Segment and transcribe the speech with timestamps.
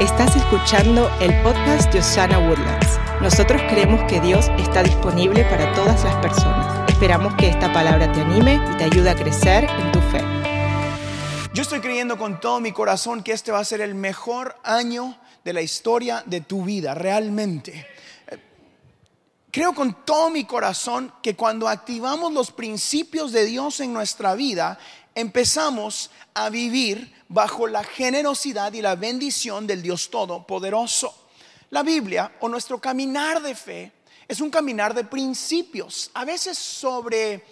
[0.00, 3.00] Estás escuchando el podcast de Osana Woodlands.
[3.20, 6.88] Nosotros creemos que Dios está disponible para todas las personas.
[6.88, 10.22] Esperamos que esta palabra te anime y te ayude a crecer en tu fe.
[11.52, 15.18] Yo estoy creyendo con todo mi corazón que este va a ser el mejor año
[15.44, 17.84] de la historia de tu vida, realmente.
[19.50, 24.78] Creo con todo mi corazón que cuando activamos los principios de Dios en nuestra vida,
[25.18, 31.12] empezamos a vivir bajo la generosidad y la bendición del Dios Todopoderoso.
[31.70, 33.92] La Biblia o nuestro caminar de fe
[34.28, 36.12] es un caminar de principios.
[36.14, 37.44] A veces sobre,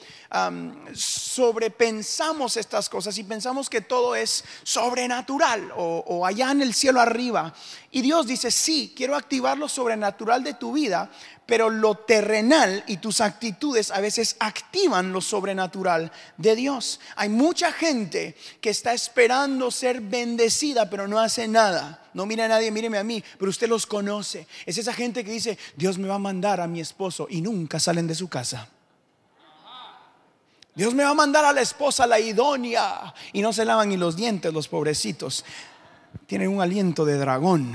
[0.95, 7.01] sobrepensamos estas cosas y pensamos que todo es sobrenatural o, o allá en el cielo
[7.01, 7.55] arriba.
[7.91, 11.11] Y Dios dice, sí, quiero activar lo sobrenatural de tu vida,
[11.47, 17.01] pero lo terrenal y tus actitudes a veces activan lo sobrenatural de Dios.
[17.15, 22.03] Hay mucha gente que está esperando ser bendecida, pero no hace nada.
[22.15, 24.47] No mira a nadie, míreme a mí, pero usted los conoce.
[24.67, 27.79] Es esa gente que dice, Dios me va a mandar a mi esposo y nunca
[27.79, 28.69] salen de su casa.
[30.77, 33.97] Dios me va a mandar a la esposa, la idónea, y no se lavan ni
[33.97, 35.43] los dientes los pobrecitos.
[36.27, 37.75] Tienen un aliento de dragón.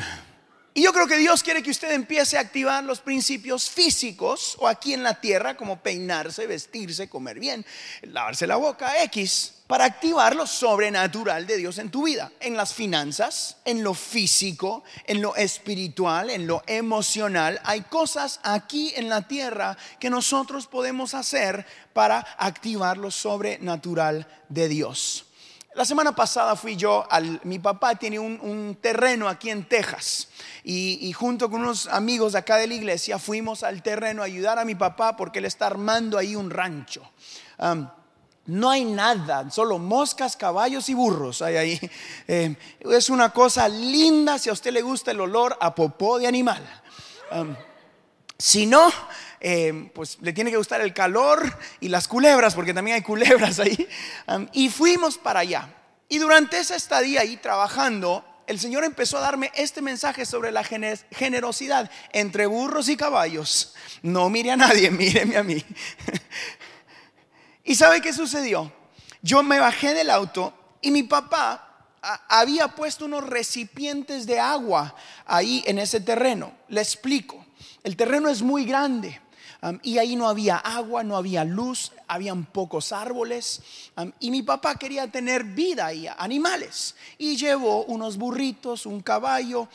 [0.74, 4.70] Y yo creo que Dios quiere que usted empiece a activar los principios físicos o
[4.70, 7.66] aquí en la tierra, como peinarse, vestirse, comer bien,
[8.04, 12.74] lavarse la boca, X, para activar lo sobrenatural de Dios en tu vida, en las
[12.74, 17.60] finanzas, en lo físico, en lo espiritual, en lo emocional.
[17.66, 24.70] Hay cosas aquí en la tierra que nosotros podemos hacer para activar lo sobrenatural de
[24.70, 25.26] Dios.
[25.74, 30.28] La semana pasada fui yo, al, mi papá tiene un, terreno aquí en Texas
[30.66, 34.60] y, junto con unos amigos de acá de la iglesia fuimos al terreno a ayudar
[34.60, 37.10] a mi papá porque él está armando ahí un rancho.
[38.48, 41.92] no hay nada, solo moscas, caballos y burros hay ahí.
[42.28, 46.28] Eh, es una cosa linda si a usted le gusta el olor a popó de
[46.28, 46.62] animal.
[48.38, 48.92] si no,
[49.44, 53.60] eh, pues le tiene que gustar el calor y las culebras, porque también hay culebras
[53.60, 53.88] ahí.
[54.54, 55.68] y fuimos para allá.
[56.08, 60.64] Y durante esa estadía ahí trabajando, el Señor empezó a darme este mensaje sobre la
[60.64, 63.74] generosidad entre burros y caballos.
[64.04, 65.64] No mire a nadie, míreme a mí.
[67.64, 68.72] ¿Y sabe qué sucedió?
[69.24, 71.88] Yo me bajé del auto y mi papá
[72.28, 76.52] había puesto unos recipientes de agua ahí en ese terreno.
[76.68, 77.46] Le explico.
[77.84, 79.20] El terreno es muy grande
[79.84, 83.62] y ahí no había agua, no había luz, habían pocos árboles.
[84.20, 86.96] y mi papá quería tener vida y animales.
[87.18, 89.68] Y llevó unos burritos, un caballo.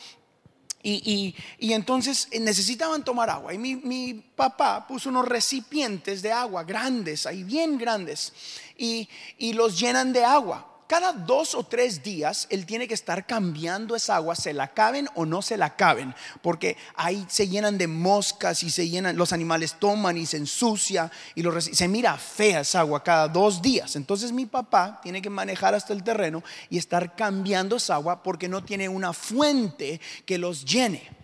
[0.83, 3.53] Y, entonces necesitaban tomar agua.
[3.55, 8.33] Y mi, papá puso unos recipientes de agua grandes, ahí bien grandes.
[8.77, 9.09] y
[9.53, 14.17] los llenan de agua cada dos o tres días él tiene que estar cambiando esa
[14.17, 18.63] agua, se la caben o no se la caben, porque ahí se llenan de moscas
[18.63, 23.03] y se llenan, los animales toman y se ensucia y se mira fea esa agua
[23.03, 23.97] cada dos días.
[23.97, 28.49] Entonces mi papá tiene que manejar hasta el terreno y estar cambiando esa agua porque
[28.49, 31.16] no tiene una fuente que los llene.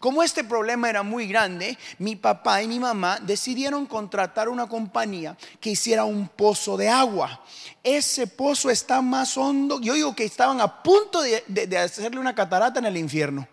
[0.00, 5.36] Como este problema era muy grande, mi papá y mi mamá decidieron contratar una compañía
[5.60, 7.44] que hiciera un pozo de agua.
[7.84, 9.78] Ese pozo está más hondo.
[9.78, 13.46] Yo digo que estaban a punto de, hacerle una catarata en el infierno.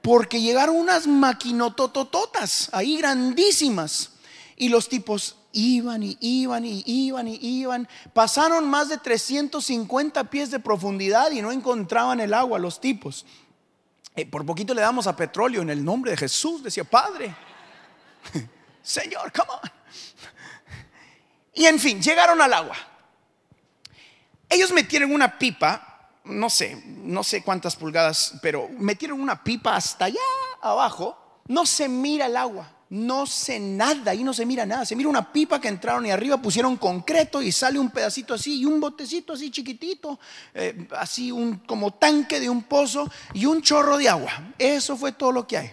[0.00, 4.12] Porque llegaron unas maquinototototas ahí grandísimas.
[4.54, 7.88] Y los tipos iban y iban y iban y iban.
[8.12, 13.26] Pasaron más de 350 pies de profundidad y no encontraban el agua los tipos.
[14.16, 16.62] Eh, por poquito le damos a petróleo en el nombre de Jesús.
[16.62, 17.34] Decía, Padre,
[18.82, 19.70] Señor, come on.
[21.54, 22.76] Y en fin, llegaron al agua.
[24.48, 30.06] Ellos metieron una pipa, no sé, no sé cuántas pulgadas, pero metieron una pipa hasta
[30.06, 30.20] allá
[30.60, 31.42] abajo.
[31.48, 34.84] No se mira el agua no sé nada, ahí no se mira nada.
[34.84, 38.60] Se mira una pipa que entraron y arriba pusieron concreto y sale un pedacito así
[38.60, 40.18] y un botecito así chiquitito,
[40.54, 44.52] eh, así un como tanque de un pozo y un chorro de agua.
[44.58, 45.70] Eso fue todo lo que hay.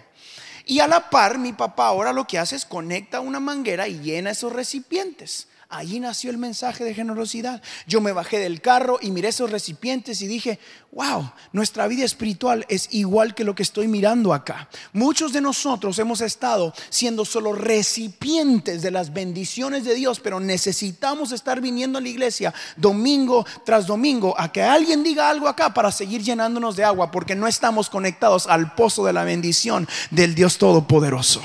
[0.66, 4.00] Y a la par, mi papá ahora lo que hace es conecta una manguera y
[4.00, 5.48] llena esos recipientes.
[5.68, 7.62] Allí nació el mensaje de generosidad.
[7.86, 10.58] Yo me bajé del carro y miré esos recipientes y dije,
[10.92, 14.68] wow, nuestra vida espiritual es igual que lo que estoy mirando acá.
[14.92, 21.32] Muchos de nosotros hemos estado siendo solo recipientes de las bendiciones de Dios, pero necesitamos
[21.32, 25.90] estar viniendo a la iglesia domingo tras domingo a que alguien diga algo acá para
[25.90, 30.58] seguir llenándonos de agua, porque no estamos conectados al pozo de la bendición del Dios
[30.58, 31.42] Todopoderoso.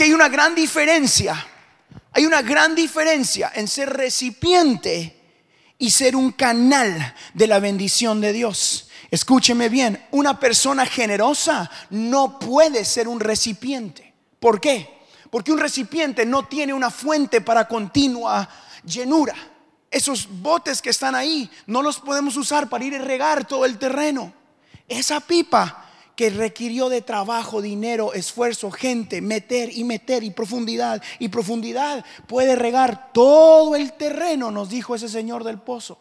[0.00, 1.46] Que hay una gran diferencia.
[2.12, 5.14] Hay una gran diferencia en ser recipiente
[5.76, 8.88] y ser un canal de la bendición de Dios.
[9.10, 14.14] Escúcheme bien, una persona generosa no puede ser un recipiente.
[14.38, 14.88] ¿Por qué?
[15.30, 18.48] Porque un recipiente no tiene una fuente para continua
[18.82, 19.34] llenura.
[19.90, 23.76] Esos botes que están ahí no los podemos usar para ir a regar todo el
[23.76, 24.32] terreno.
[24.88, 25.79] Esa pipa
[26.20, 32.56] que requirió de trabajo, dinero, esfuerzo, gente, meter y meter y profundidad y profundidad, puede
[32.56, 35.96] regar todo el terreno, nos dijo ese señor del pozo.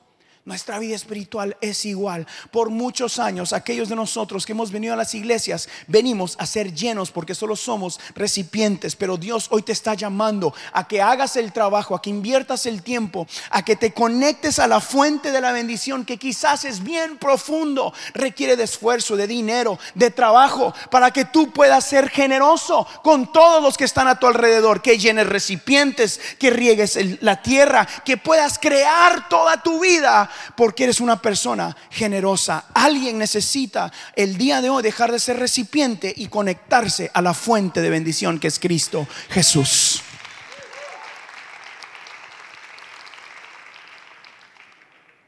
[0.45, 2.25] Nuestra vida espiritual es igual.
[2.50, 6.74] Por muchos años, aquellos de nosotros que hemos venido a las iglesias, venimos a ser
[6.74, 8.95] llenos porque solo somos recipientes.
[8.95, 12.83] Pero Dios hoy te está llamando a que hagas el trabajo, a que inviertas el
[12.83, 17.18] tiempo, a que te conectes a la fuente de la bendición que quizás es bien
[17.18, 23.31] profundo, requiere de esfuerzo, de dinero, de trabajo, para que tú puedas ser generoso con
[23.33, 28.15] todos los que están a tu alrededor, que llenes recipientes, que riegues la tierra, que
[28.15, 32.65] puedas crear toda tu vida porque eres una persona generosa.
[32.73, 37.81] Alguien necesita el día de hoy dejar de ser recipiente y conectarse a la fuente
[37.81, 40.01] de bendición que es Cristo Jesús.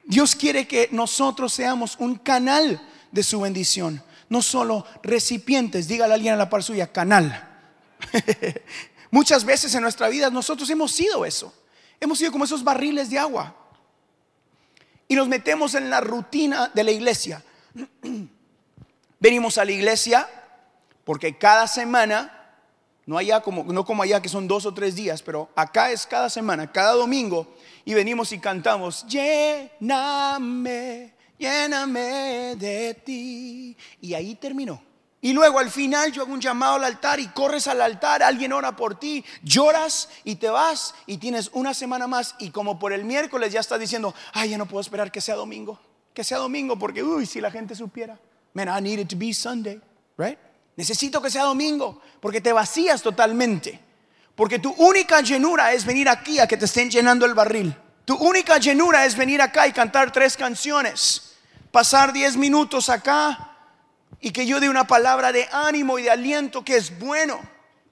[0.03, 5.87] Dios quiere que nosotros seamos un canal de su bendición, no solo recipientes.
[5.87, 7.47] Dígale a alguien a la par suya, canal.
[9.11, 11.53] Muchas veces en nuestra vida nosotros hemos sido eso.
[11.99, 13.55] Hemos sido como esos barriles de agua
[15.11, 17.43] y nos metemos en la rutina de la iglesia.
[19.19, 20.25] Venimos a la iglesia
[21.03, 22.53] porque cada semana,
[23.05, 26.07] no allá como, no como allá que son dos o tres días, pero acá es
[26.07, 27.53] cada semana, cada domingo,
[27.83, 33.75] y venimos y cantamos, lléname, lléname de ti.
[33.99, 34.81] Y ahí terminó.
[35.23, 38.51] Y luego al final yo hago un llamado al altar y corres al altar, alguien
[38.53, 42.91] ora por ti, lloras y te vas y tienes una semana más y como por
[42.91, 45.79] el miércoles ya estás diciendo, ay, ya no puedo esperar que sea domingo,
[46.11, 48.17] que sea domingo porque, uy, si la gente supiera,
[48.55, 49.79] man, I need it to be Sunday,
[50.17, 50.39] right?
[50.75, 53.79] Necesito que sea domingo porque te vacías totalmente,
[54.33, 57.75] porque tu única llenura es venir aquí a que te estén llenando el barril.
[58.05, 61.35] Tu única llenura es venir acá y cantar tres canciones,
[61.71, 63.50] pasar diez minutos acá
[64.21, 67.41] y que yo dé una palabra de ánimo y de aliento que es bueno.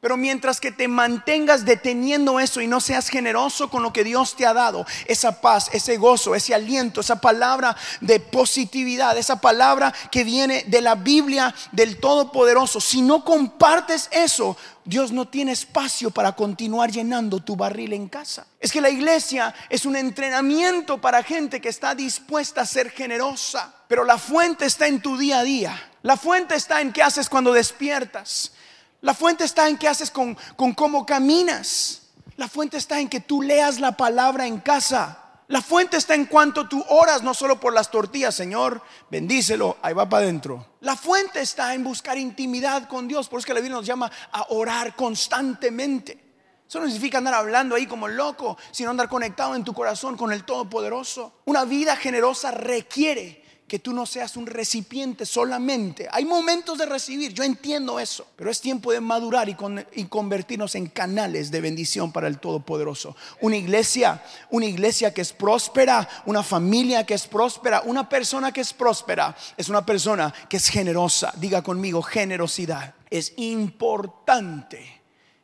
[0.02, 4.34] Pero mientras que te mantengas deteniendo eso y no seas generoso con lo que Dios
[4.38, 9.94] te ha dado, esa paz, ese gozo, ese aliento, esa palabra de positividad, esa palabra
[10.10, 14.56] que viene de la Biblia del Todopoderoso, si no compartes eso,
[14.86, 18.48] Dios no tiene espacio para continuar llenando tu barril en casa.
[18.62, 23.74] Es que la iglesia es un entrenamiento para gente que está dispuesta a ser generosa,
[23.90, 25.89] pero la fuente está en tu día a día.
[26.02, 28.54] La fuente está en qué haces cuando despiertas.
[29.02, 30.38] La fuente está en qué haces con,
[30.76, 32.04] cómo caminas.
[32.38, 35.20] La fuente está en que tú leas la palabra en casa.
[35.48, 39.96] La fuente está en cuanto tú oras, no solo por las tortillas, Señor, bendícelo, ahí
[39.96, 40.74] va para adentro.
[40.82, 44.12] La fuente está en buscar intimidad con Dios, por eso que la Biblia nos llama
[44.32, 46.30] a orar constantemente.
[46.68, 50.32] Eso no significa andar hablando ahí como loco, sino andar conectado en tu corazón con
[50.32, 51.42] el Todopoderoso.
[51.46, 56.10] Una vida generosa requiere que tú no seas un recipiente solamente.
[56.12, 60.88] Hay momentos de recibir, yo entiendo eso, pero es tiempo de madurar y, convertirnos en
[60.88, 63.16] canales de bendición para el Todopoderoso.
[63.40, 68.60] Una iglesia, una iglesia que es próspera, una familia que es próspera, una persona que
[68.60, 71.32] es próspera, es una persona que es generosa.
[71.38, 72.96] Diga conmigo, generosidad.
[73.10, 75.02] Es importante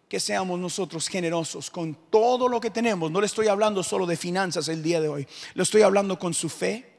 [0.09, 3.11] que seamos nosotros generosos con todo lo que tenemos.
[3.11, 6.33] No le estoy hablando solo de finanzas el día de hoy, le estoy hablando con
[6.33, 6.94] su fe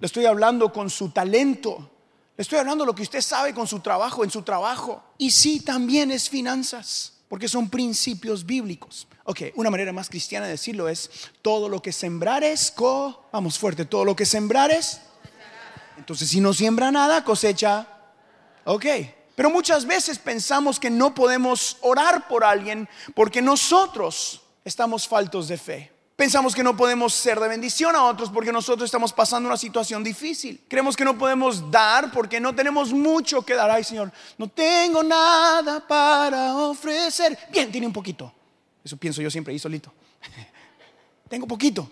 [0.00, 1.90] le estoy hablando con su talento.
[2.36, 5.04] Le estoy hablando lo que usted sabe con su trabajo, en su trabajo.
[5.18, 9.06] Y sí, también es finanzas, porque son principios bíblicos.
[9.24, 11.10] Ok, una manera más cristiana de decirlo es,
[11.42, 15.02] todo lo que sembrares, co, vamos fuerte, todo lo que sembrares.
[15.98, 17.86] Entonces, si no siembra nada, cosecha.
[18.64, 18.86] Ok,
[19.36, 25.58] pero muchas veces pensamos que no podemos orar por alguien porque nosotros estamos faltos de
[25.58, 25.99] fe.
[26.20, 30.04] Pensamos que no podemos ser de bendición a otros porque nosotros estamos pasando una situación
[30.04, 30.62] difícil.
[30.68, 33.70] Creemos que no podemos dar porque no tenemos mucho que dar.
[33.70, 37.38] Ay, Señor, no tengo nada para ofrecer.
[37.50, 38.30] Bien, tiene un poquito.
[38.84, 39.94] Eso pienso yo siempre ahí solito.
[41.30, 41.88] tengo poquito.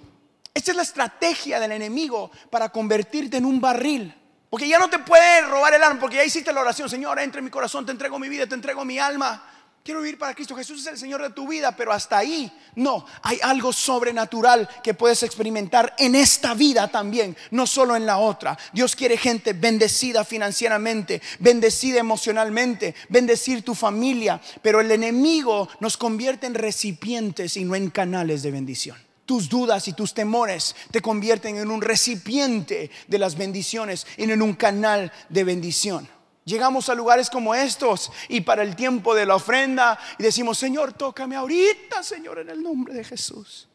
[0.53, 4.15] Esta es la estrategia del enemigo para convertirte en un barril.
[4.51, 7.39] Porque ya no te puede robar el alma, porque ya hiciste la oración, Señor, entra
[7.39, 9.48] en mi corazón, te entrego mi vida, te entrego mi alma
[9.89, 10.55] quiero vivir para Cristo.
[10.55, 13.07] Jesús es el Señor de tu vida, pero hasta ahí no.
[13.23, 18.59] Hay algo sobrenatural que puedes experimentar en esta vida también, no solo en la otra.
[18.75, 26.47] Dios quiere gente bendecida financieramente, bendecida emocionalmente, bendecir tu familia, pero el enemigo nos convierte
[26.47, 28.99] en recipientes y no en canales de bendición.
[29.25, 34.43] tus dudas y tus temores te convierten en un recipiente de las bendiciones y en
[34.43, 36.18] un canal de bendición.
[36.49, 40.95] Llegamos a lugares como estos y para el tiempo de la ofrenda y decimos, Señor,
[40.95, 43.69] tócame ahorita, Señor, en el nombre de Jesús.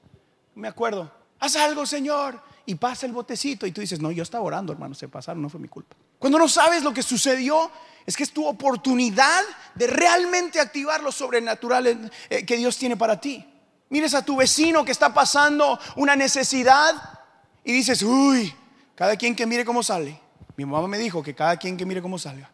[0.56, 2.42] Me acuerdo, haz algo, Señor.
[2.66, 5.50] Y pasa el botecito y tú dices, no, yo estaba orando, hermano, se pasaron, no
[5.50, 5.96] fue mi culpa.
[6.18, 7.70] Cuando no sabes lo que sucedió,
[8.08, 9.44] es que es tu oportunidad
[9.76, 13.46] de realmente activar lo sobrenatural eh, que Dios tiene para ti.
[13.90, 17.20] Mires a tu vecino que está pasando una necesidad
[17.64, 18.52] y dices, uy,
[18.96, 20.20] cada quien que mire cómo sale.
[20.58, 22.53] Mi mamá me dijo que cada quien que mire cómo salga.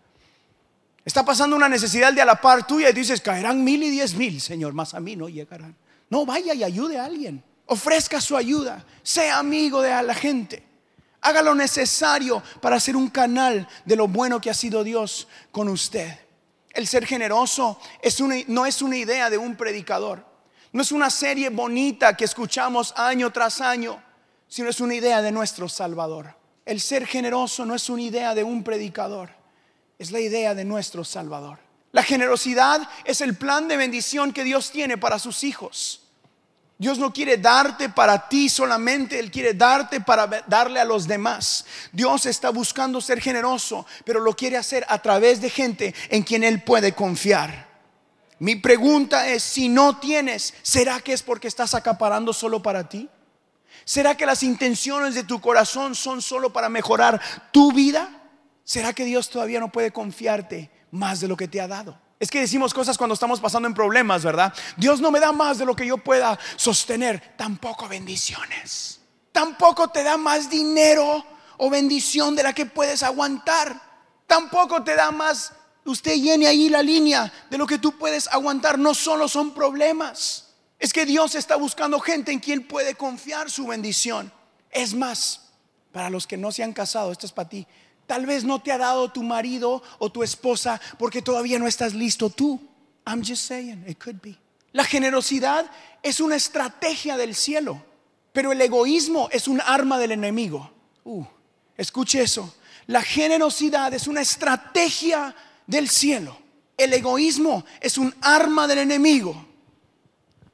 [1.05, 4.15] Está pasando una necesidad de a la par tuya y dices, caerán mil y diez
[4.15, 5.75] mil, Señor, más a mí no llegarán.
[6.09, 7.43] No, vaya y ayude a alguien.
[7.67, 8.83] Ofrezca su ayuda.
[9.03, 10.63] Sea amigo de la gente.
[11.21, 15.67] Haga lo necesario para ser un canal de lo bueno que ha sido Dios con
[15.69, 16.11] usted.
[16.71, 17.79] El ser generoso
[18.47, 20.25] no es una idea de un predicador.
[20.71, 24.01] No es una serie bonita que escuchamos año tras año,
[24.47, 26.35] sino es una idea de nuestro Salvador.
[26.65, 29.38] El ser generoso no es una idea de un predicador
[29.99, 31.59] es la idea de nuestro Salvador.
[31.91, 36.03] La generosidad es el plan de bendición que Dios tiene para sus hijos.
[36.77, 41.65] Dios no quiere darte para ti solamente, Él quiere darte para darle a los demás.
[41.91, 46.45] Dios está buscando ser generoso, pero lo quiere hacer a través de gente en quien
[46.45, 47.67] Él puede confiar.
[48.39, 53.09] Mi pregunta es, si no tienes, ¿será que es porque estás acaparando solo para ti?
[53.83, 57.19] ¿Será que las intenciones de tu corazón son solo para mejorar
[57.51, 58.18] tu vida?
[58.69, 61.99] ¿Será que Dios todavía no puede confiarte más de lo que te ha dado?
[62.19, 64.53] Es que decimos cosas cuando estamos pasando en problemas, ¿verdad?
[64.77, 68.99] Dios no me da más de lo que yo pueda sostener, tampoco bendiciones.
[69.31, 71.25] Tampoco te da más dinero
[71.57, 73.81] o bendición de la que puedes aguantar.
[74.27, 75.51] Tampoco te da más,
[75.85, 78.77] usted llene ahí la línea de lo que tú puedes aguantar.
[78.77, 80.53] No solo son problemas.
[80.77, 84.31] Es que Dios está buscando gente en quien puede confiar su bendición.
[84.69, 85.49] Es más,
[85.91, 87.65] para los que no se han casado, esto es para ti.
[88.09, 91.93] Tal vez no te ha dado tu marido o tu esposa porque todavía no estás
[91.93, 92.59] listo tú.
[93.05, 94.35] I'm just saying, it could be.
[94.71, 95.69] La generosidad
[96.01, 97.79] es una estrategia del cielo,
[98.33, 100.71] pero el egoísmo es un arma del enemigo.
[101.03, 101.23] Uh,
[101.77, 102.51] escuche eso.
[102.87, 105.35] La generosidad es una estrategia
[105.67, 106.35] del cielo.
[106.75, 109.45] El egoísmo es un arma del enemigo.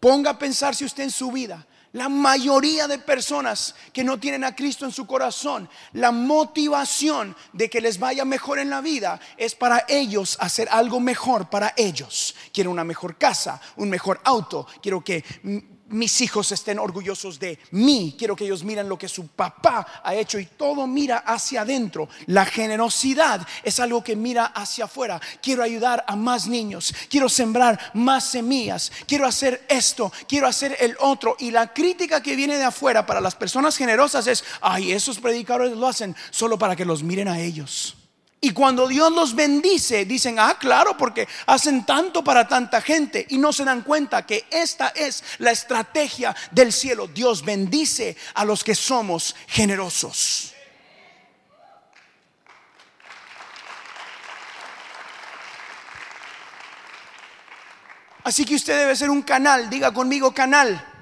[0.01, 4.43] Ponga a pensar si usted en su vida la mayoría de personas que no tienen
[4.43, 9.17] a Cristo en su corazón, la motivación de que les vaya mejor en la vida
[9.37, 12.35] es para ellos hacer algo mejor para ellos.
[12.51, 15.23] Quiero una mejor casa, un mejor auto, quiero que
[15.95, 20.13] mis hijos estén orgullosos de mí, quiero que ellos miren lo que su papá ha
[20.13, 22.07] hecho y todo mira hacia adentro.
[22.27, 25.19] La generosidad es algo que mira hacia afuera.
[25.41, 30.95] Quiero ayudar a más niños, quiero sembrar más semillas, quiero hacer esto, quiero hacer el
[30.99, 31.35] otro.
[31.39, 35.75] Y la crítica que viene de afuera para las personas generosas es, ay, esos predicadores
[35.75, 37.95] lo hacen solo para que los miren a ellos.
[38.41, 43.37] Y cuando Dios los bendice, dicen, ah, claro, porque hacen tanto para tanta gente y
[43.37, 47.07] no se dan cuenta que esta es la estrategia del cielo.
[47.07, 50.53] Dios bendice a los que somos generosos.
[58.23, 60.94] Así que usted debe ser un canal, diga conmigo canal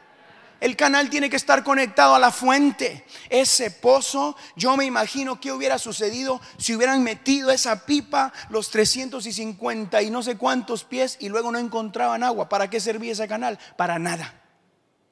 [0.64, 3.04] el canal tiene que estar conectado a la fuente.
[3.30, 10.02] Ese pozo, yo me imagino que hubiera sucedido si hubieran metido esa pipa los 350
[10.02, 12.48] y no sé cuántos pies y luego no encontraban agua.
[12.48, 13.60] ¿Para qué servía ese canal?
[13.76, 14.42] Para nada.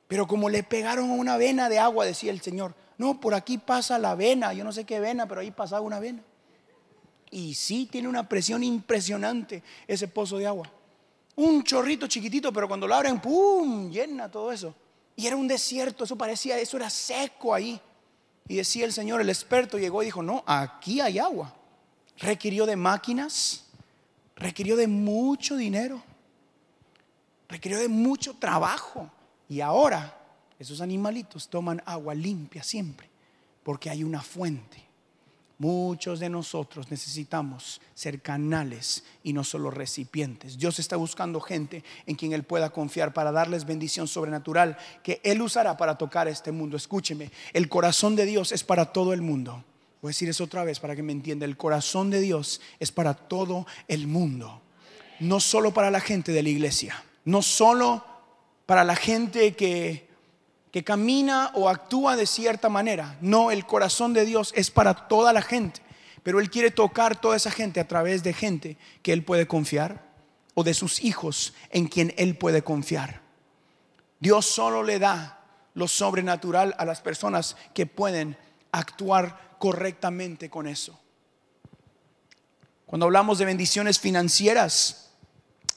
[0.08, 4.00] Pero como le pegaron una vena de agua, decía el Señor, no, por aquí pasa
[4.00, 6.24] la vena, yo no sé qué vena, pero ahí pasaba una vena.
[7.30, 10.72] Y sí tiene una presión impresionante ese pozo de agua.
[11.36, 13.92] Un chorrito chiquitito, pero cuando lo abren, ¡pum!
[13.92, 14.74] llena todo eso.
[15.16, 17.80] Y era un desierto, eso parecía, eso era seco ahí.
[18.48, 21.54] Y decía el Señor, el experto llegó y dijo, no, aquí hay agua.
[22.18, 23.66] Requirió de máquinas,
[24.36, 26.02] requirió de mucho dinero,
[27.48, 29.10] requirió de mucho trabajo.
[29.48, 30.18] Y ahora
[30.60, 33.10] esos animalitos toman agua limpia siempre,
[33.64, 34.91] porque hay una fuente.
[35.62, 40.58] Muchos de nosotros necesitamos ser canales y no solo recipientes.
[40.58, 45.40] Dios está buscando gente en quien Él pueda confiar para darles bendición sobrenatural que Él
[45.40, 46.78] usará para tocar este mundo.
[46.78, 49.64] Escúcheme, el corazón de Dios es para todo el mundo.
[50.02, 51.46] Voy a decir eso otra vez para que me entienda.
[51.46, 54.64] El corazón de Dios es para todo el mundo.
[55.20, 57.04] No solo para la gente de la iglesia.
[57.24, 58.04] No solo
[58.66, 60.11] para la gente que
[60.72, 63.18] que camina o actúa de cierta manera.
[63.22, 65.82] No, el corazón de Dios es para toda la gente,
[66.24, 70.10] pero Él quiere tocar toda esa gente a través de gente que Él puede confiar
[70.54, 73.22] o de sus hijos en quien Él puede confiar.
[74.20, 75.40] Dios solo le da
[75.74, 78.38] lo sobrenatural a las personas que pueden
[78.72, 80.98] actuar correctamente con eso.
[82.86, 85.12] Cuando hablamos de bendiciones financieras,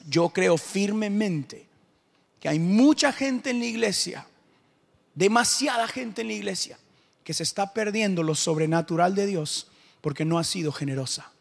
[0.06, 1.68] yo creo firmemente
[2.40, 4.26] que hay mucha gente en la iglesia,
[5.14, 6.78] demasiada gente en la iglesia,
[7.23, 9.68] que se está perdiendo lo sobrenatural de Dios
[10.00, 11.33] porque no ha sido generosa.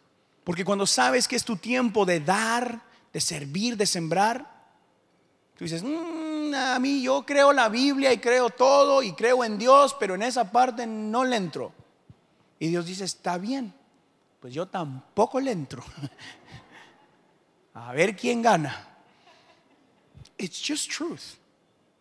[0.44, 4.50] Porque cuando sabes que es tu tiempo de dar, de servir, de sembrar,
[5.58, 9.58] tú dices, mm, a mí yo creo la Biblia y creo todo y creo en
[9.58, 11.74] Dios, pero en esa parte no le entro.
[12.60, 13.74] Y Dios dice, está bien,
[14.40, 15.84] pues yo tampoco le entro.
[17.74, 18.88] a ver quién gana.
[20.38, 21.38] It's just truth.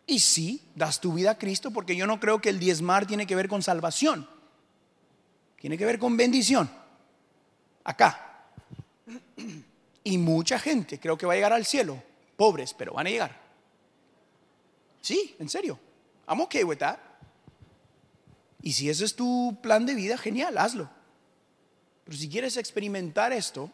[0.05, 3.25] Y sí, das tu vida a Cristo porque yo no creo que el diezmar tiene
[3.25, 4.27] que ver con salvación.
[5.59, 6.69] Tiene que ver con bendición.
[7.83, 8.47] Acá.
[10.03, 12.03] Y mucha gente creo que va a llegar al cielo.
[12.35, 13.39] Pobres, pero van a llegar.
[14.99, 15.79] Sí, en serio.
[16.27, 16.99] I'm okay with that.
[18.61, 20.89] Y si ese es tu plan de vida, genial, hazlo.
[22.03, 23.71] Pero si quieres experimentar esto,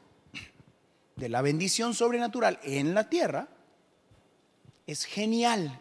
[1.15, 3.49] de la bendición sobrenatural en la tierra,
[4.87, 5.79] es genial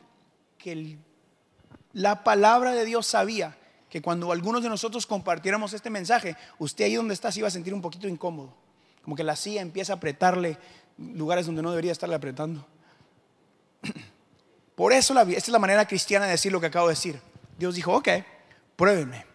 [1.93, 3.57] la palabra de Dios sabía
[3.89, 7.51] que cuando algunos de nosotros compartiéramos este mensaje, usted ahí donde está se iba a
[7.51, 8.55] sentir un poquito incómodo.
[9.03, 10.59] Como que la silla empieza a apretarle
[10.99, 12.67] lugares donde no debería estarle apretando.
[14.75, 17.21] Por eso esta es la manera cristiana de decir lo que acabo de decir.
[17.59, 18.09] Dios dijo, ok,
[18.77, 19.27] pruébenme.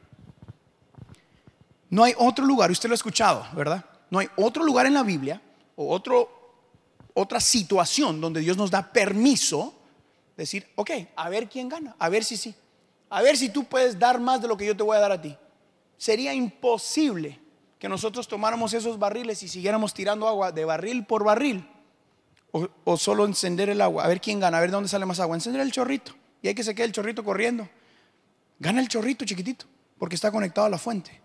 [1.90, 3.84] No hay otro lugar, usted lo ha escuchado, ¿verdad?
[4.10, 5.42] No hay otro lugar en la Biblia
[5.76, 6.30] o otro,
[7.14, 9.74] otra situación donde Dios nos da permiso
[10.38, 12.56] decir, ok, a ver quién gana, a ver si sí,
[13.10, 15.12] a ver si tú puedes dar más de lo que yo te voy a dar
[15.12, 15.38] a ti.
[15.98, 17.40] Sería imposible
[17.78, 21.68] que nosotros tomáramos esos barriles y siguiéramos tirando agua de barril por barril.
[22.84, 25.20] O, solo encender el agua, a ver quién gana, a ver de dónde sale más
[25.20, 25.36] agua.
[25.36, 26.14] Encender el chorrito.
[26.42, 27.68] Y hay que se quede el chorrito corriendo.
[28.60, 29.66] Gana el chorrito chiquitito,
[29.98, 31.20] porque está conectado a la fuente.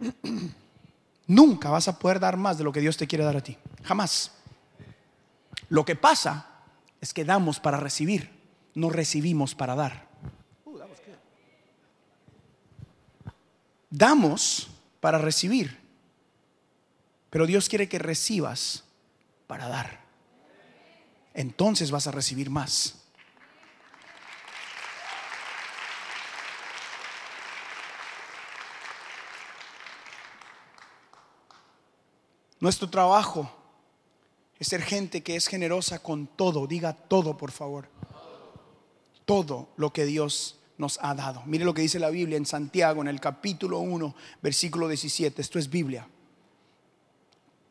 [1.26, 3.56] Nunca vas a poder dar más de lo que Dios te quiere dar a ti.
[3.82, 4.32] Jamás.
[5.68, 6.53] Lo que pasa
[7.04, 8.30] es que damos para recibir,
[8.74, 10.08] no recibimos para dar.
[13.90, 15.78] Damos para recibir,
[17.28, 18.84] pero Dios quiere que recibas
[19.46, 20.00] para dar.
[21.34, 23.04] Entonces vas a recibir más.
[32.60, 33.63] Nuestro trabajo
[34.58, 36.66] es ser gente que es generosa con todo.
[36.66, 37.88] Diga todo, por favor.
[39.24, 41.42] Todo lo que Dios nos ha dado.
[41.46, 45.40] Mire lo que dice la Biblia en Santiago, en el capítulo 1, versículo 17.
[45.40, 46.08] Esto es Biblia.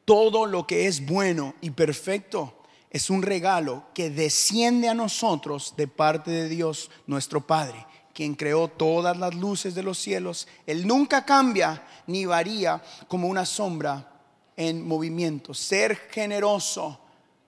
[0.05, 5.87] Todo lo que es bueno y perfecto es un regalo que desciende a nosotros de
[5.87, 10.47] parte de Dios, nuestro Padre, quien creó todas las luces de los cielos.
[10.67, 14.12] Él nunca cambia ni varía como una sombra
[14.57, 15.53] en movimiento.
[15.53, 16.99] Ser generoso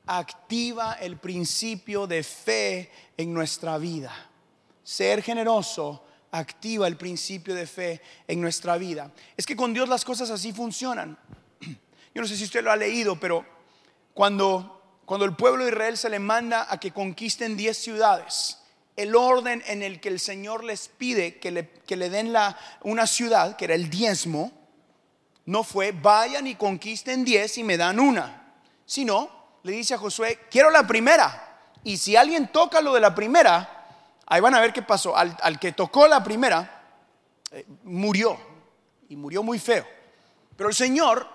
[0.06, 4.14] activa el principio de fe en nuestra vida.
[4.84, 9.12] Ser generoso activa el principio de fe en nuestra vida.
[9.38, 11.18] Es que con Dios las cosas así funcionan.
[12.14, 13.46] Yo no sé si usted lo ha leído, pero
[14.14, 18.60] cuando, cuando el pueblo de Israel se le manda a que conquisten 10 ciudades,
[18.96, 22.58] el orden en el que el Señor les pide que le, que le den la,
[22.82, 24.52] una ciudad, que era el diezmo,
[25.46, 28.54] no fue vayan y conquisten diez y me dan una,
[28.86, 29.30] sino
[29.64, 31.42] le dice a Josué, quiero la primera.
[31.84, 33.88] Y si alguien toca lo de la primera,
[34.28, 35.16] ahí van a ver qué pasó.
[35.16, 36.84] Al, que tocó la primera,
[37.52, 38.38] eh, murió.
[39.10, 39.86] Y murió muy feo.
[40.56, 41.28] Pero el Señor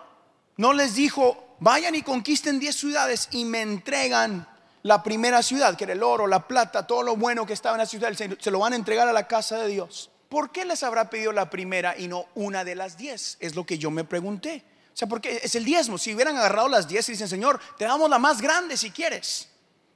[0.56, 4.46] no les dijo, vayan y conquisten diez ciudades y me entregan
[4.82, 7.80] la primera ciudad, que era el oro, la plata, todo lo bueno que estaba en
[7.80, 10.10] la ciudad, se lo van a entregar a la casa de Dios.
[10.30, 13.36] ¿Por qué les habrá pedido la primera y no una de las diez?
[13.40, 14.64] Es lo que yo me pregunté.
[14.94, 15.98] O sea, porque es el diezmo.
[15.98, 19.48] Si hubieran agarrado las diez y dicen, Señor, te damos la más grande si quieres.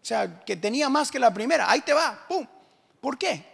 [0.03, 1.71] O sea, que tenía más que la primera.
[1.71, 2.27] Ahí te va.
[2.29, 2.47] ¡Pum!
[3.01, 3.45] ¿Por qué?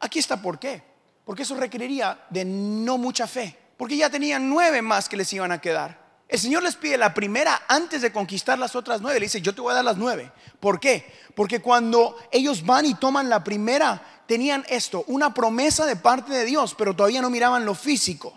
[0.00, 0.82] Aquí está por qué.
[1.24, 3.56] Porque eso requeriría de no mucha fe.
[3.76, 6.02] Porque ya tenían nueve más que les iban a quedar.
[6.28, 9.20] El Señor les pide la primera antes de conquistar las otras nueve.
[9.20, 10.32] Le dice, yo te voy a dar las nueve.
[10.58, 11.12] ¿Por qué?
[11.34, 16.44] Porque cuando ellos van y toman la primera, tenían esto, una promesa de parte de
[16.44, 18.32] Dios, pero todavía no miraban lo físico.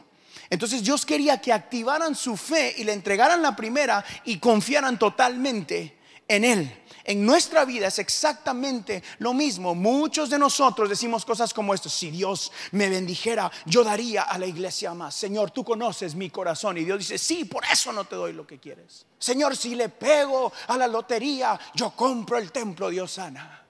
[0.50, 5.98] Entonces Dios quería que activaran su fe y le entregaran la primera y confiaran totalmente
[6.28, 6.82] en Él.
[7.04, 9.76] En nuestra vida es exactamente lo mismo.
[9.76, 11.88] Muchos de nosotros decimos cosas como esto.
[11.88, 15.14] Si Dios me bendijera, yo daría a la iglesia más.
[15.14, 16.80] Señor, tú conoces mi corazón.
[16.80, 19.06] Y Dios dice, sí, por eso no te doy lo que quieres.
[19.20, 23.65] Señor, si le pego a la lotería, yo compro el templo de Osana.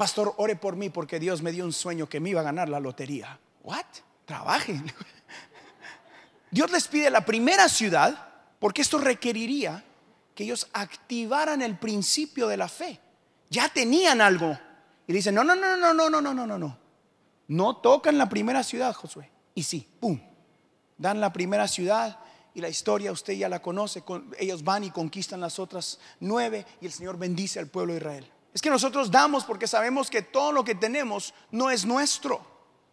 [0.00, 2.70] Pastor, ore por mí porque Dios me dio un sueño que me iba a ganar
[2.70, 3.38] la lotería.
[3.62, 3.84] ¿What?
[4.24, 4.90] Trabajen.
[6.50, 9.84] Dios les pide la primera ciudad porque esto requeriría
[10.34, 12.98] que ellos activaran el principio de la fe.
[13.50, 14.58] Ya tenían algo.
[15.06, 16.78] Y dicen, no, no, no, no, no, no, no, no, no, no.
[17.48, 19.30] No tocan la primera ciudad, Josué.
[19.54, 20.18] Y sí, ¡pum!
[20.96, 22.20] Dan la primera ciudad
[22.54, 24.02] y la historia usted ya la conoce.
[24.38, 28.32] Ellos van y conquistan las otras nueve y el Señor bendice al pueblo de Israel.
[28.52, 32.44] Es que nosotros damos porque sabemos que todo lo que tenemos no es nuestro.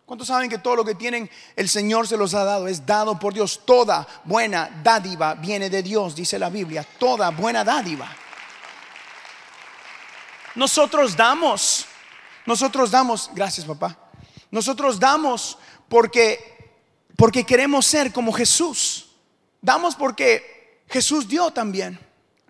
[0.05, 2.67] ¿Cuántos saben que todo lo que tienen el Señor se los ha dado?
[2.67, 3.61] Es dado por Dios.
[3.65, 6.85] Toda buena dádiva viene de Dios, dice la Biblia.
[6.97, 8.07] Toda buena dádiva.
[10.55, 11.85] Nosotros damos,
[12.45, 13.97] nosotros damos, gracias papá.
[14.49, 15.57] Nosotros damos
[15.89, 16.57] porque
[17.17, 19.09] porque queremos ser como Jesús.
[19.59, 21.99] Damos porque Jesús dio también.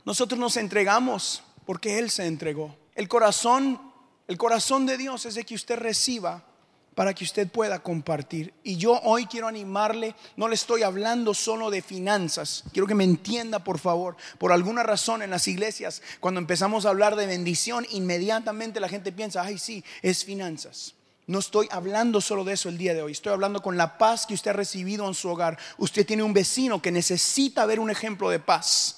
[0.05, 2.75] Nosotros nos entregamos porque Él se entregó.
[2.97, 3.79] El corazón,
[4.27, 6.43] el corazón de Dios es de que usted reciba
[6.95, 8.55] para que usted pueda compartir.
[8.63, 13.03] Y yo hoy quiero animarle, no le estoy hablando solo de finanzas, quiero que me
[13.03, 17.85] entienda por favor, por alguna razón en las iglesias, cuando empezamos a hablar de bendición,
[17.91, 20.95] inmediatamente la gente piensa, ay sí, es finanzas.
[21.27, 24.25] No estoy hablando solo de eso el día de hoy, estoy hablando con la paz
[24.25, 25.59] que usted ha recibido en su hogar.
[25.77, 28.96] Usted tiene un vecino que necesita ver un ejemplo de paz.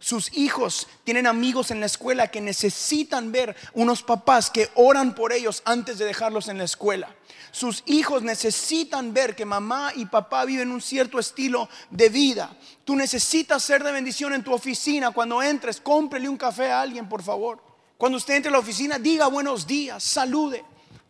[0.00, 5.32] Sus hijos tienen amigos en la escuela que necesitan ver unos papás que oran por
[5.32, 7.14] ellos antes de dejarlos en la escuela.
[7.50, 12.50] Sus hijos necesitan ver que mamá y papá viven un cierto estilo de vida.
[12.84, 15.10] Tú necesitas ser de bendición en tu oficina.
[15.10, 17.60] Cuando entres, cómprele un café a alguien, por favor.
[17.96, 20.64] Cuando usted entre a la oficina, diga buenos días, salude.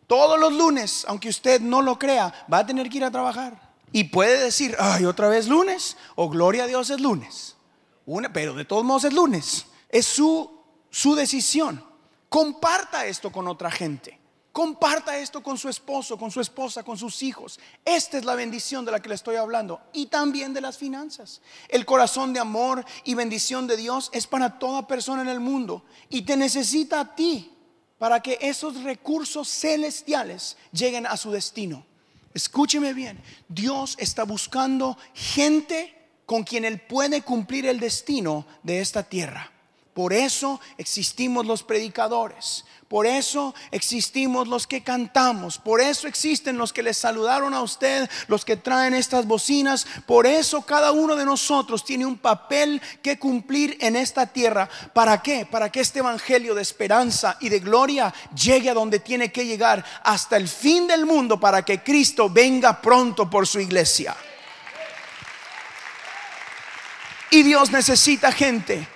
[0.07, 3.69] Todos los lunes, aunque usted no lo crea, va a tener que ir a trabajar.
[3.91, 7.55] Y puede decir, ay, otra vez lunes, o gloria a Dios es lunes.
[8.33, 9.65] Pero de todos modos es lunes.
[9.89, 10.49] Es su,
[10.89, 11.83] su decisión.
[12.27, 14.19] Comparta esto con otra gente.
[14.51, 17.59] Comparta esto con su esposo, con su esposa, con sus hijos.
[17.85, 19.81] Esta es la bendición de la que le estoy hablando.
[19.93, 21.41] Y también de las finanzas.
[21.67, 25.85] El corazón de amor y bendición de Dios es para toda persona en el mundo.
[26.09, 27.51] Y te necesita a ti
[27.99, 31.85] para que esos recursos celestiales lleguen a su destino.
[32.33, 35.98] Escúcheme bien, Dios está buscando gente
[36.29, 39.51] con quien Él puede cumplir el destino de esta tierra.
[39.95, 46.71] Por eso existimos los predicadores, por eso existimos los que cantamos, por eso existen los
[46.71, 51.25] que les saludaron a usted, los que traen estas bocinas, por eso cada uno de
[51.25, 54.69] nosotros tiene un papel que cumplir en esta tierra.
[54.93, 55.47] ¿Para qué?
[55.47, 59.83] Para que este evangelio de esperanza y de gloria llegue a donde tiene que llegar
[60.03, 64.15] hasta el fin del mundo para que Cristo venga pronto por su iglesia.
[67.31, 68.87] Y Dios necesita gente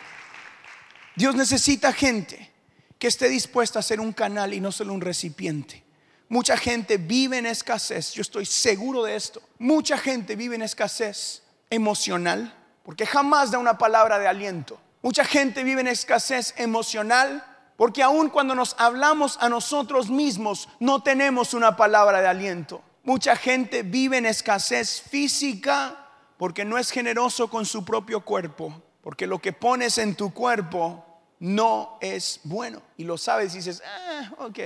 [1.15, 2.51] Dios necesita gente
[2.97, 5.83] que esté dispuesta a ser un canal y no solo un recipiente.
[6.27, 9.41] Mucha gente vive en escasez, yo estoy seguro de esto.
[9.59, 14.79] Mucha gente vive en escasez emocional, porque jamás da una palabra de aliento.
[15.03, 17.45] Mucha gente vive en escasez emocional,
[17.77, 22.81] porque aun cuando nos hablamos a nosotros mismos, no tenemos una palabra de aliento.
[23.03, 26.02] Mucha gente vive en escasez física,
[26.37, 28.81] porque no es generoso con su propio cuerpo.
[29.01, 31.05] Porque lo que pones en tu cuerpo
[31.39, 32.81] no es bueno.
[32.97, 34.59] Y lo sabes y dices, ah, ok,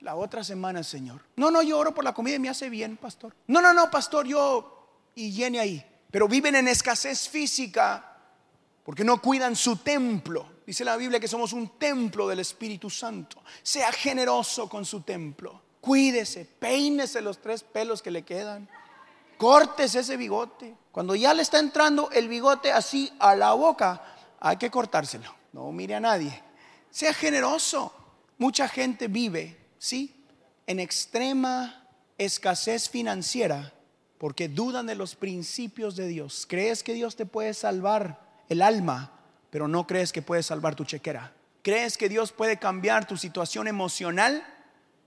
[0.00, 1.20] la otra semana, Señor.
[1.36, 3.34] No, no, yo oro por la comida y me hace bien, pastor.
[3.48, 4.80] No, no, no, pastor, yo
[5.14, 5.84] y llene ahí.
[6.10, 8.16] Pero viven en escasez física
[8.84, 10.46] porque no cuidan su templo.
[10.66, 13.42] Dice la Biblia que somos un templo del Espíritu Santo.
[13.62, 15.62] Sea generoso con su templo.
[15.80, 18.68] Cuídese, peínese los tres pelos que le quedan.
[19.40, 20.76] Cortes ese bigote.
[20.92, 24.04] Cuando ya le está entrando el bigote así a la boca,
[24.38, 25.34] hay que cortárselo.
[25.54, 26.42] No mire a nadie.
[26.90, 27.90] Sea generoso.
[28.36, 30.26] Mucha gente vive, ¿sí?
[30.66, 31.86] En extrema
[32.18, 33.72] escasez financiera
[34.18, 36.44] porque dudan de los principios de Dios.
[36.46, 39.10] Crees que Dios te puede salvar el alma,
[39.48, 41.32] pero no crees que puede salvar tu chequera.
[41.62, 44.44] Crees que Dios puede cambiar tu situación emocional,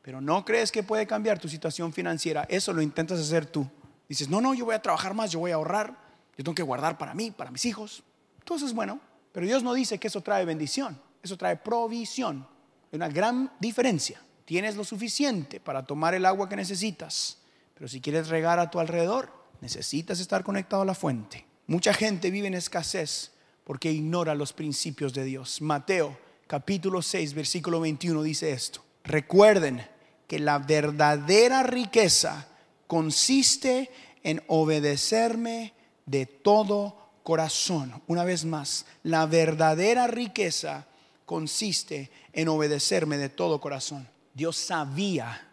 [0.02, 2.48] pero no crees que puede cambiar tu situación financiera.
[2.50, 3.70] Eso lo intentas hacer tú.
[4.14, 5.98] Dices, no, no, yo voy a trabajar más, yo voy a ahorrar,
[6.38, 8.04] yo tengo que guardar para mí, para mis hijos.
[8.38, 9.00] Entonces, bueno,
[9.32, 12.48] pero Dios no dice que eso trae bendición, eso trae provisión.
[12.92, 14.22] Hay una gran diferencia.
[14.46, 17.40] Tienes lo suficiente para tomar el agua que necesitas,
[17.74, 21.48] pero si quieres regar a tu alrededor, necesitas estar conectado a la fuente.
[21.66, 23.32] Mucha gente vive en escasez
[23.64, 25.60] porque ignora los principios de Dios.
[25.60, 28.86] Mateo capítulo 6, versículo 21 dice esto.
[29.04, 29.84] Recuerden
[30.28, 32.53] que la verdadera riqueza
[32.94, 33.90] consiste
[34.22, 35.74] en obedecerme
[36.06, 38.04] de todo corazón.
[38.06, 40.86] Una vez más, la verdadera riqueza
[41.26, 44.08] consiste en obedecerme de todo corazón.
[44.36, 45.50] Dios sabía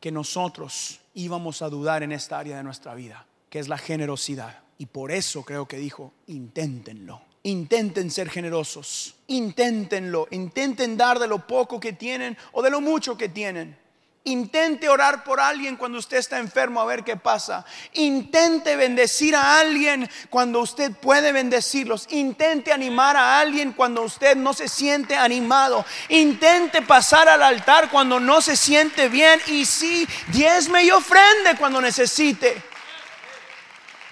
[0.00, 4.62] que nosotros íbamos a dudar en esta área de nuestra vida, que es la generosidad.
[4.78, 7.22] Y por eso creo que dijo, inténtenlo.
[7.42, 13.18] Intenten ser generosos, inténtenlo, intenten dar de lo poco que tienen o de lo mucho
[13.18, 13.82] que tienen.
[14.26, 17.66] Intente orar por alguien cuando usted está enfermo a ver qué pasa.
[17.92, 22.06] Intente bendecir a alguien cuando usted puede bendecirlos.
[22.08, 25.84] Intente animar a alguien cuando usted no se siente animado.
[26.08, 29.38] Intente pasar al altar cuando no se siente bien.
[29.48, 32.73] Y sí, diezme y ofrende cuando necesite.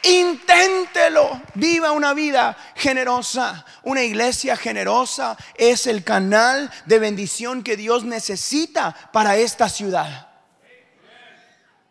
[0.02, 1.40] Inténtelo.
[1.54, 3.64] Viva una vida generosa.
[3.84, 10.28] Una iglesia generosa es el canal de bendición que Dios necesita para esta ciudad.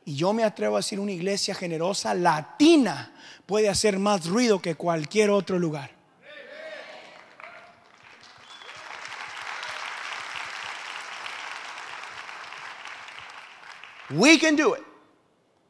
[0.04, 3.13] Y yo me atrevo a decir, una iglesia generosa latina
[3.45, 5.91] puede hacer más ruido que cualquier otro lugar.
[14.10, 14.84] We can do it.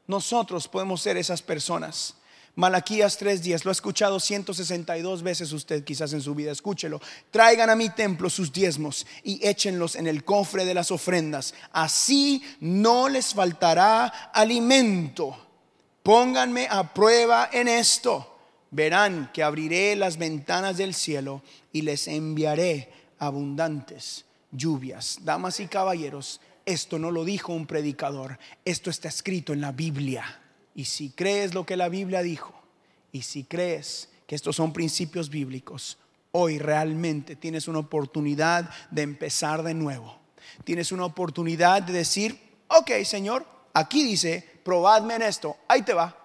[0.07, 2.15] Nosotros podemos ser esas personas
[2.55, 7.01] Malaquías 3:10, lo ha escuchado 162 veces usted quizás en su vida, escúchelo.
[7.31, 11.53] Traigan a mi templo sus diezmos y échenlos en el cofre de las ofrendas.
[11.71, 15.47] Así no les faltará alimento.
[16.03, 18.27] Pónganme a prueba en esto.
[18.71, 25.19] Verán que abriré las ventanas del cielo y les enviaré abundantes lluvias.
[25.21, 30.40] Damas y caballeros, esto no lo dijo un predicador, esto está escrito en la Biblia.
[30.75, 32.53] Y si crees lo que la Biblia dijo,
[33.11, 35.97] y si crees que estos son principios bíblicos,
[36.31, 40.17] hoy realmente tienes una oportunidad de empezar de nuevo.
[40.63, 46.17] Tienes una oportunidad de decir, ok Señor, aquí dice, probadme en esto, ahí te va,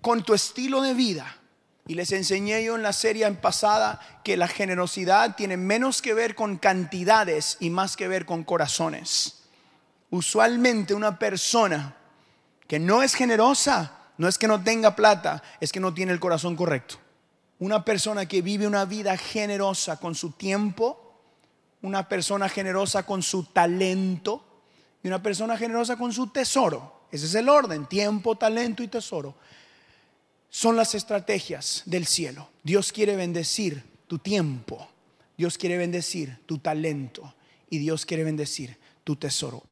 [0.00, 1.38] con tu estilo de vida.
[1.86, 6.36] Y les enseñé yo en la serie pasada que la generosidad tiene menos que ver
[6.36, 9.42] con cantidades y más que ver con corazones.
[10.10, 11.96] Usualmente una persona
[12.72, 16.18] que no es generosa, no es que no tenga plata, es que no tiene el
[16.18, 16.94] corazón correcto.
[17.58, 21.20] Una persona que vive una vida generosa con su tiempo,
[21.82, 24.62] una persona generosa con su talento
[25.02, 27.02] y una persona generosa con su tesoro.
[27.10, 29.34] Ese es el orden, tiempo, talento y tesoro.
[30.48, 32.48] Son las estrategias del cielo.
[32.62, 34.88] Dios quiere bendecir tu tiempo,
[35.36, 37.34] Dios quiere bendecir tu talento
[37.68, 39.62] y Dios quiere bendecir tu tesoro.